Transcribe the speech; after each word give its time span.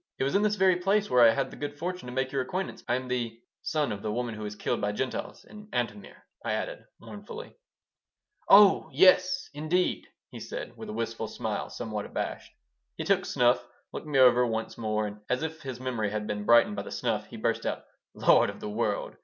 It 0.17 0.23
was 0.23 0.33
in 0.33 0.41
this 0.41 0.55
very 0.55 0.77
place 0.77 1.11
where 1.11 1.21
I 1.23 1.29
had 1.31 1.51
the 1.51 1.55
good 1.55 1.77
fortune 1.77 2.07
to 2.07 2.11
make 2.11 2.31
your 2.31 2.41
acquaintance. 2.41 2.83
I'm 2.87 3.07
the 3.07 3.39
son 3.61 3.91
of 3.91 4.01
the 4.01 4.11
woman 4.11 4.33
who 4.33 4.41
was 4.41 4.55
killed 4.55 4.81
by 4.81 4.93
Gentiles, 4.93 5.45
in 5.45 5.67
Antomir," 5.71 6.25
I 6.43 6.53
added, 6.53 6.85
mournfully 6.99 7.55
"Oh 8.49 8.89
yes, 8.91 9.47
indeed!" 9.53 10.07
he 10.31 10.39
said, 10.39 10.75
with 10.75 10.89
a 10.89 10.93
wistful 10.93 11.27
smile, 11.27 11.69
somewhat 11.69 12.07
abashed. 12.07 12.51
He 12.97 13.03
took 13.03 13.27
snuff, 13.27 13.63
looked 13.93 14.07
me 14.07 14.17
over 14.17 14.43
once 14.43 14.75
more, 14.75 15.05
and, 15.05 15.19
as 15.29 15.43
if 15.43 15.61
his 15.61 15.79
memory 15.79 16.09
had 16.09 16.25
been 16.25 16.45
brightened 16.45 16.77
by 16.77 16.81
the 16.81 16.89
snuff, 16.91 17.27
he 17.27 17.37
burst 17.37 17.67
out: 17.67 17.83
"Lord 18.15 18.49
of 18.49 18.59
the 18.59 18.69
World! 18.71 19.17